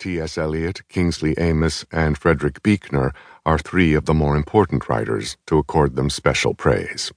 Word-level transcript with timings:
T.S. 0.00 0.38
Eliot, 0.38 0.88
Kingsley 0.88 1.36
Amis, 1.36 1.84
and 1.92 2.16
Frederick 2.16 2.62
Buechner 2.62 3.12
are 3.44 3.58
three 3.58 3.92
of 3.92 4.06
the 4.06 4.14
more 4.14 4.34
important 4.34 4.88
writers 4.88 5.36
to 5.46 5.58
accord 5.58 5.94
them 5.94 6.08
special 6.08 6.54
praise. 6.54 7.12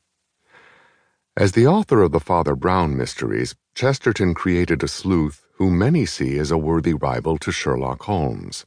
As 1.38 1.54
the 1.54 1.65
author 1.65 2.01
of 2.01 2.11
the 2.11 2.19
Father 2.19 2.57
Brown 2.57 2.97
mysteries, 2.97 3.55
Chesterton 3.73 4.33
created 4.33 4.83
a 4.83 4.89
sleuth 4.89 5.46
whom 5.54 5.77
many 5.77 6.05
see 6.05 6.38
as 6.38 6.51
a 6.51 6.57
worthy 6.57 6.93
rival 6.93 7.38
to 7.38 7.54
Sherlock 7.54 8.04
Holmes. 8.04 8.65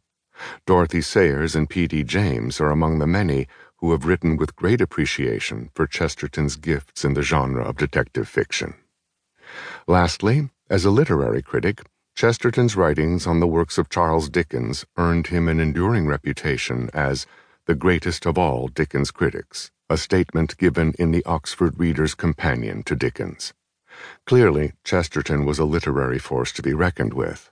Dorothy 0.66 1.02
Sayers 1.02 1.54
and 1.54 1.68
P.D. 1.68 2.04
James 2.04 2.58
are 2.58 2.70
among 2.70 2.98
the 2.98 3.06
many 3.06 3.46
who 3.76 3.92
have 3.92 4.06
written 4.06 4.38
with 4.38 4.56
great 4.56 4.80
appreciation 4.80 5.70
for 5.74 5.86
Chesterton's 5.86 6.56
gifts 6.56 7.04
in 7.04 7.12
the 7.12 7.22
genre 7.22 7.62
of 7.62 7.76
detective 7.76 8.28
fiction. 8.28 8.74
Lastly, 9.86 10.48
as 10.70 10.86
a 10.86 10.90
literary 10.90 11.42
critic, 11.42 11.82
Chesterton's 12.16 12.76
writings 12.76 13.26
on 13.26 13.40
the 13.40 13.46
works 13.46 13.76
of 13.76 13.90
Charles 13.90 14.30
Dickens 14.30 14.86
earned 14.96 15.26
him 15.26 15.48
an 15.48 15.60
enduring 15.60 16.06
reputation 16.06 16.88
as 16.94 17.26
the 17.66 17.74
greatest 17.74 18.24
of 18.24 18.38
all 18.38 18.68
Dickens 18.68 19.10
critics 19.10 19.70
a 19.90 19.98
statement 19.98 20.56
given 20.56 20.94
in 20.98 21.10
the 21.10 21.22
Oxford 21.26 21.78
Reader's 21.78 22.14
Companion 22.14 22.82
to 22.84 22.96
Dickens. 22.96 23.52
Clearly, 24.24 24.72
Chesterton 24.82 25.44
was 25.44 25.58
a 25.58 25.66
literary 25.66 26.18
force 26.18 26.52
to 26.52 26.62
be 26.62 26.72
reckoned 26.72 27.12
with. 27.12 27.50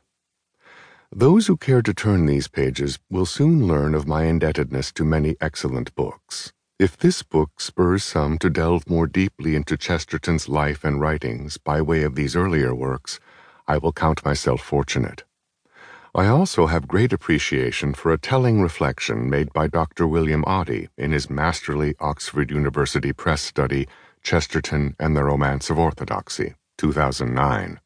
Those 1.12 1.46
who 1.46 1.58
care 1.58 1.82
to 1.82 1.92
turn 1.92 2.24
these 2.24 2.48
pages 2.48 2.98
will 3.10 3.26
soon 3.26 3.68
learn 3.68 3.94
of 3.94 4.08
my 4.08 4.24
indebtedness 4.24 4.92
to 4.92 5.04
many 5.04 5.36
excellent 5.42 5.94
books. 5.94 6.54
If 6.78 6.96
this 6.96 7.22
book 7.22 7.60
spurs 7.60 8.02
some 8.02 8.38
to 8.38 8.48
delve 8.48 8.88
more 8.88 9.06
deeply 9.06 9.56
into 9.56 9.76
Chesterton's 9.76 10.48
life 10.48 10.84
and 10.84 11.02
writings 11.02 11.58
by 11.58 11.82
way 11.82 12.02
of 12.02 12.14
these 12.14 12.34
earlier 12.34 12.74
works, 12.74 13.20
I 13.66 13.78
will 13.78 13.92
count 13.92 14.24
myself 14.24 14.60
fortunate. 14.60 15.24
I 16.14 16.26
also 16.26 16.66
have 16.66 16.86
great 16.86 17.12
appreciation 17.12 17.92
for 17.94 18.12
a 18.12 18.18
telling 18.18 18.60
reflection 18.60 19.28
made 19.28 19.52
by 19.52 19.66
Dr. 19.66 20.06
William 20.06 20.44
Oddie 20.46 20.88
in 20.96 21.12
his 21.12 21.28
masterly 21.28 21.96
Oxford 21.98 22.50
University 22.50 23.12
Press 23.12 23.42
study, 23.42 23.88
Chesterton 24.22 24.94
and 25.00 25.16
the 25.16 25.24
Romance 25.24 25.70
of 25.70 25.78
Orthodoxy, 25.78 26.54
2009. 26.78 27.80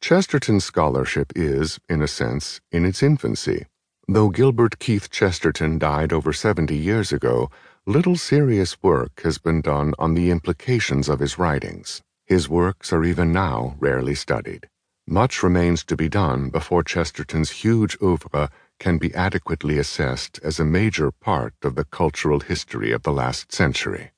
Chesterton's 0.00 0.64
scholarship 0.64 1.32
is, 1.34 1.80
in 1.88 2.02
a 2.02 2.06
sense, 2.06 2.60
in 2.70 2.84
its 2.84 3.02
infancy. 3.02 3.66
Though 4.06 4.28
Gilbert 4.28 4.78
Keith 4.78 5.10
Chesterton 5.10 5.78
died 5.78 6.12
over 6.12 6.32
70 6.32 6.76
years 6.76 7.10
ago, 7.10 7.50
little 7.86 8.16
serious 8.16 8.82
work 8.82 9.22
has 9.24 9.38
been 9.38 9.60
done 9.60 9.94
on 9.98 10.14
the 10.14 10.30
implications 10.30 11.08
of 11.08 11.20
his 11.20 11.38
writings. 11.38 12.02
His 12.26 12.48
works 12.48 12.92
are 12.92 13.02
even 13.02 13.32
now 13.32 13.76
rarely 13.80 14.14
studied. 14.14 14.68
Much 15.06 15.42
remains 15.42 15.84
to 15.84 15.96
be 15.96 16.08
done 16.08 16.48
before 16.48 16.82
Chesterton's 16.82 17.50
huge 17.50 17.96
oeuvre 18.02 18.50
can 18.78 18.96
be 18.96 19.14
adequately 19.14 19.78
assessed 19.78 20.40
as 20.42 20.58
a 20.58 20.64
major 20.64 21.10
part 21.10 21.54
of 21.62 21.74
the 21.74 21.84
cultural 21.84 22.40
history 22.40 22.90
of 22.90 23.02
the 23.02 23.12
last 23.12 23.52
century. 23.52 24.12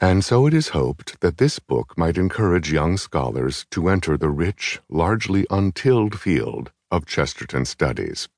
And 0.00 0.24
so 0.24 0.46
it 0.46 0.54
is 0.54 0.68
hoped 0.68 1.20
that 1.20 1.36
this 1.36 1.58
book 1.58 1.98
might 1.98 2.16
encourage 2.16 2.72
young 2.72 2.96
scholars 2.96 3.66
to 3.72 3.88
enter 3.88 4.16
the 4.16 4.30
rich, 4.30 4.80
largely 4.88 5.46
untilled 5.50 6.18
field 6.18 6.72
of 6.90 7.04
Chesterton 7.04 7.66
studies. 7.66 8.28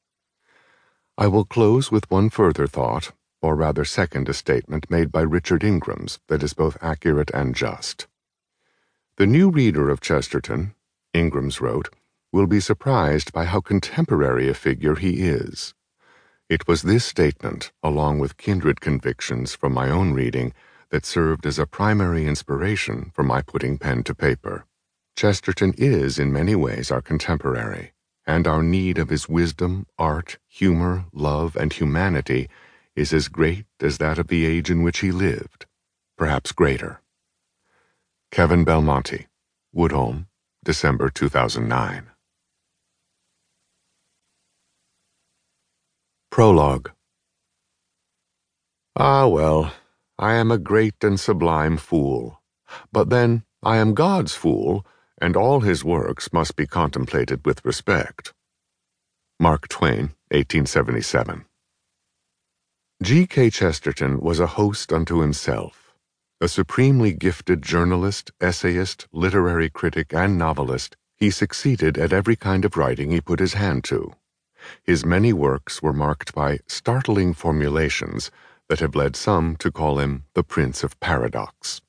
I 1.16 1.28
will 1.28 1.44
close 1.44 1.92
with 1.92 2.10
one 2.10 2.30
further 2.30 2.66
thought, 2.66 3.12
or 3.41 3.54
rather 3.54 3.84
second 3.84 4.28
a 4.28 4.34
statement 4.34 4.91
made 4.91 5.12
by 5.12 5.20
Richard 5.20 5.62
Ingrams 5.62 6.19
that 6.27 6.42
is 6.42 6.52
both 6.52 6.77
accurate 6.82 7.30
and 7.32 7.54
just. 7.54 8.08
The 9.19 9.27
new 9.27 9.50
reader 9.50 9.91
of 9.91 10.00
Chesterton, 10.00 10.75
Ingrams 11.14 11.61
wrote, 11.61 11.89
will 12.33 12.47
be 12.47 12.61
surprised 12.61 13.33
by 13.33 13.44
how 13.44 13.61
contemporary 13.61 14.48
a 14.48 14.55
figure 14.55 14.94
he 14.94 15.22
is. 15.28 15.75
It 16.48 16.69
was 16.69 16.83
this 16.83 17.05
statement, 17.05 17.72
along 17.83 18.19
with 18.19 18.36
kindred 18.36 18.80
convictions 18.80 19.55
from 19.55 19.72
my 19.72 19.91
own 19.91 20.12
reading, 20.12 20.53
that 20.91 21.06
served 21.06 21.47
as 21.47 21.59
a 21.59 21.66
primary 21.66 22.26
inspiration 22.26 23.10
for 23.15 23.22
my 23.22 23.43
putting 23.43 23.78
pen 23.78 24.03
to 24.04 24.15
paper. 24.15 24.66
Chesterton 25.16 25.75
is, 25.76 26.19
in 26.19 26.32
many 26.32 26.54
ways, 26.54 26.91
our 26.91 27.03
contemporary, 27.03 27.92
and 28.27 28.47
our 28.47 28.62
need 28.62 28.98
of 28.98 29.09
his 29.09 29.28
wisdom, 29.28 29.87
art, 29.98 30.38
humor, 30.48 31.06
love, 31.12 31.56
and 31.56 31.72
humanity 31.72 32.48
is 32.97 33.12
as 33.12 33.28
great 33.28 33.66
as 33.81 33.98
that 33.98 34.19
of 34.19 34.28
the 34.28 34.44
age 34.47 34.71
in 34.71 34.82
which 34.82 34.98
he 35.00 35.12
lived, 35.12 35.66
perhaps 36.16 36.53
greater. 36.53 37.00
Kevin 38.31 38.65
Belmonte, 38.65 39.27
Woodholme, 39.75 40.27
December 40.65 41.09
2009. 41.09 42.09
Prologue 46.31 46.91
Ah, 48.94 49.26
well, 49.26 49.72
I 50.19 50.34
am 50.34 50.50
a 50.50 50.59
great 50.59 51.03
and 51.03 51.19
sublime 51.19 51.78
fool. 51.78 52.43
But 52.93 53.09
then, 53.09 53.44
I 53.62 53.78
am 53.78 53.94
God's 53.94 54.34
fool, 54.34 54.84
and 55.21 55.37
all 55.37 55.60
his 55.60 55.82
works 55.82 56.32
must 56.32 56.56
be 56.56 56.66
contemplated 56.66 57.47
with 57.47 57.65
respect. 57.65 58.34
Mark 59.41 59.69
Twain, 59.69 60.15
1877. 60.32 61.47
G. 63.03 63.27
K. 63.27 63.48
Chesterton 63.48 64.21
was 64.21 64.41
a 64.41 64.47
host 64.59 64.92
unto 64.92 65.21
himself 65.21 65.90
a 66.43 66.49
supremely 66.49 67.12
gifted 67.12 67.61
journalist, 67.61 68.31
essayist, 68.41 69.06
literary 69.12 69.69
critic, 69.69 70.15
and 70.15 70.39
novelist, 70.39 70.97
he 71.19 71.31
succeeded 71.31 71.99
at 71.99 72.15
every 72.15 72.34
kind 72.34 72.65
of 72.65 72.78
writing 72.78 73.11
he 73.11 73.21
put 73.21 73.41
his 73.41 73.53
hand 73.53 73.84
to. 73.84 74.11
His 74.83 75.05
many 75.05 75.34
works 75.34 75.83
were 75.83 75.93
marked 75.93 76.34
by 76.34 76.61
startling 76.67 77.34
formulations 77.34 78.31
that 78.71 78.81
have 78.81 78.95
led 78.95 79.17
some 79.17 79.55
to 79.56 79.71
call 79.71 79.99
him 79.99 80.25
the 80.33 80.43
Prince 80.43 80.83
of 80.83 80.99
Paradox. 80.99 81.83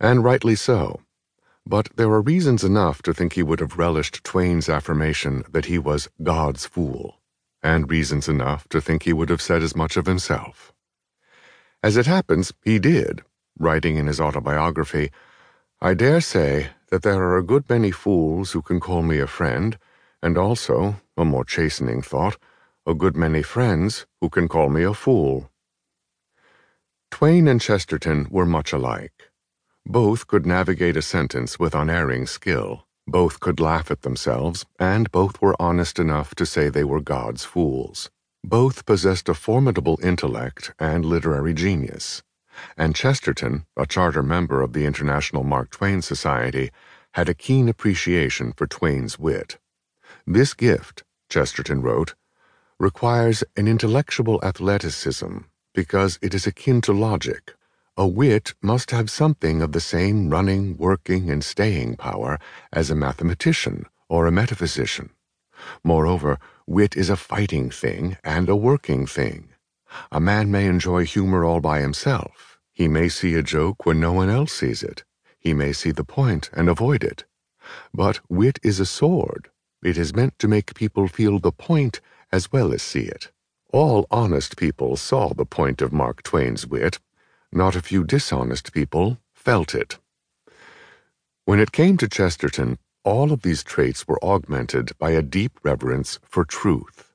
And 0.00 0.24
rightly 0.24 0.54
so. 0.54 1.02
But 1.66 1.90
there 1.96 2.10
are 2.10 2.22
reasons 2.22 2.64
enough 2.64 3.02
to 3.02 3.12
think 3.12 3.34
he 3.34 3.42
would 3.42 3.60
have 3.60 3.76
relished 3.76 4.24
Twain's 4.24 4.70
affirmation 4.70 5.44
that 5.50 5.66
he 5.66 5.78
was 5.78 6.08
God's 6.22 6.64
fool, 6.64 7.20
and 7.62 7.90
reasons 7.90 8.30
enough 8.30 8.66
to 8.70 8.80
think 8.80 9.02
he 9.02 9.12
would 9.12 9.28
have 9.28 9.42
said 9.42 9.62
as 9.62 9.76
much 9.76 9.98
of 9.98 10.06
himself. 10.06 10.72
As 11.82 11.98
it 11.98 12.06
happens, 12.06 12.52
he 12.64 12.78
did 12.78 13.22
writing 13.58 13.96
in 13.96 14.06
his 14.06 14.20
autobiography, 14.20 15.10
I 15.80 15.94
dare 15.94 16.20
say 16.20 16.68
that 16.90 17.02
there 17.02 17.20
are 17.22 17.36
a 17.36 17.42
good 17.42 17.68
many 17.68 17.90
fools 17.90 18.52
who 18.52 18.62
can 18.62 18.80
call 18.80 19.02
me 19.02 19.18
a 19.18 19.26
friend, 19.26 19.78
and 20.22 20.38
also, 20.38 21.00
a 21.16 21.24
more 21.24 21.44
chastening 21.44 22.02
thought, 22.02 22.36
a 22.86 22.94
good 22.94 23.16
many 23.16 23.42
friends 23.42 24.06
who 24.20 24.28
can 24.28 24.48
call 24.48 24.68
me 24.68 24.82
a 24.82 24.94
fool. 24.94 25.50
Twain 27.10 27.48
and 27.48 27.60
Chesterton 27.60 28.28
were 28.30 28.46
much 28.46 28.72
alike. 28.72 29.30
Both 29.84 30.26
could 30.26 30.46
navigate 30.46 30.96
a 30.96 31.02
sentence 31.02 31.58
with 31.58 31.74
unerring 31.74 32.26
skill. 32.26 32.86
Both 33.06 33.40
could 33.40 33.58
laugh 33.58 33.90
at 33.90 34.02
themselves, 34.02 34.64
and 34.78 35.10
both 35.10 35.42
were 35.42 35.60
honest 35.60 35.98
enough 35.98 36.34
to 36.36 36.46
say 36.46 36.68
they 36.68 36.84
were 36.84 37.00
God's 37.00 37.44
fools. 37.44 38.08
Both 38.44 38.86
possessed 38.86 39.28
a 39.28 39.34
formidable 39.34 39.98
intellect 40.02 40.72
and 40.78 41.04
literary 41.04 41.54
genius 41.54 42.22
and 42.76 42.94
Chesterton, 42.94 43.66
a 43.76 43.86
charter 43.86 44.22
member 44.22 44.60
of 44.60 44.72
the 44.72 44.84
International 44.86 45.44
Mark 45.44 45.70
Twain 45.70 46.02
Society, 46.02 46.70
had 47.12 47.28
a 47.28 47.34
keen 47.34 47.68
appreciation 47.68 48.52
for 48.52 48.66
Twain's 48.66 49.18
wit. 49.18 49.58
This 50.26 50.54
gift, 50.54 51.04
Chesterton 51.28 51.82
wrote, 51.82 52.14
requires 52.78 53.44
an 53.56 53.68
intellectual 53.68 54.40
athleticism 54.42 55.38
because 55.74 56.18
it 56.22 56.34
is 56.34 56.46
akin 56.46 56.80
to 56.82 56.92
logic. 56.92 57.54
A 57.96 58.06
wit 58.06 58.54
must 58.62 58.90
have 58.90 59.10
something 59.10 59.60
of 59.60 59.72
the 59.72 59.80
same 59.80 60.30
running, 60.30 60.76
working, 60.78 61.30
and 61.30 61.44
staying 61.44 61.96
power 61.96 62.38
as 62.72 62.90
a 62.90 62.94
mathematician 62.94 63.86
or 64.08 64.26
a 64.26 64.32
metaphysician. 64.32 65.10
Moreover, 65.84 66.38
wit 66.66 66.96
is 66.96 67.10
a 67.10 67.16
fighting 67.16 67.70
thing 67.70 68.16
and 68.24 68.48
a 68.48 68.56
working 68.56 69.06
thing. 69.06 69.50
A 70.10 70.20
man 70.20 70.50
may 70.50 70.66
enjoy 70.66 71.04
humor 71.04 71.44
all 71.44 71.60
by 71.60 71.80
himself. 71.80 72.51
He 72.74 72.88
may 72.88 73.10
see 73.10 73.34
a 73.34 73.42
joke 73.42 73.84
when 73.84 74.00
no 74.00 74.14
one 74.14 74.30
else 74.30 74.52
sees 74.52 74.82
it. 74.82 75.04
He 75.38 75.52
may 75.52 75.74
see 75.74 75.90
the 75.90 76.04
point 76.04 76.48
and 76.54 76.70
avoid 76.70 77.04
it. 77.04 77.24
But 77.92 78.20
wit 78.30 78.58
is 78.62 78.80
a 78.80 78.86
sword. 78.86 79.50
It 79.82 79.98
is 79.98 80.14
meant 80.14 80.38
to 80.38 80.48
make 80.48 80.74
people 80.74 81.06
feel 81.06 81.38
the 81.38 81.52
point 81.52 82.00
as 82.32 82.50
well 82.50 82.72
as 82.72 82.82
see 82.82 83.02
it. 83.02 83.30
All 83.72 84.06
honest 84.10 84.56
people 84.56 84.96
saw 84.96 85.34
the 85.34 85.44
point 85.44 85.82
of 85.82 85.92
Mark 85.92 86.22
Twain's 86.22 86.66
wit. 86.66 86.98
Not 87.52 87.76
a 87.76 87.82
few 87.82 88.04
dishonest 88.04 88.72
people 88.72 89.18
felt 89.34 89.74
it. 89.74 89.98
When 91.44 91.60
it 91.60 91.72
came 91.72 91.98
to 91.98 92.08
Chesterton, 92.08 92.78
all 93.04 93.32
of 93.32 93.42
these 93.42 93.62
traits 93.62 94.08
were 94.08 94.24
augmented 94.24 94.96
by 94.98 95.10
a 95.10 95.22
deep 95.22 95.58
reverence 95.62 96.18
for 96.22 96.44
truth. 96.44 97.12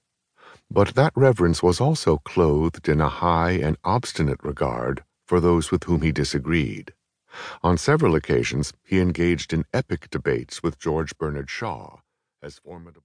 But 0.69 0.93
that 0.95 1.13
reverence 1.15 1.63
was 1.63 1.81
also 1.81 2.17
clothed 2.17 2.87
in 2.87 3.01
a 3.01 3.09
high 3.09 3.53
and 3.53 3.77
obstinate 3.83 4.43
regard 4.43 5.03
for 5.27 5.39
those 5.39 5.71
with 5.71 5.83
whom 5.83 6.01
he 6.01 6.11
disagreed. 6.11 6.93
On 7.63 7.77
several 7.77 8.15
occasions, 8.15 8.73
he 8.83 8.99
engaged 8.99 9.53
in 9.53 9.65
epic 9.73 10.09
debates 10.09 10.63
with 10.63 10.79
George 10.79 11.17
Bernard 11.17 11.49
Shaw 11.49 11.97
as 12.41 12.59
formidable. 12.59 12.95